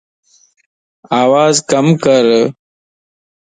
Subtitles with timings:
[1.21, 2.25] آواز ڪَم ڪر